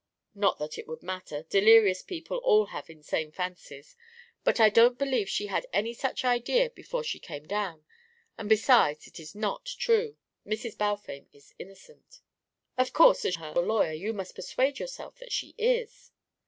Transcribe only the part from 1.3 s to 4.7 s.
Delirious people all have insane fancies. But I